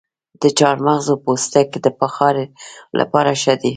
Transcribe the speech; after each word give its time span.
د 0.41 0.43
چارمغز 0.59 1.07
پوستکي 1.23 1.79
د 1.85 1.87
بخارۍ 1.99 2.45
لپاره 2.99 3.31
ښه 3.41 3.53
دي؟ 3.61 3.69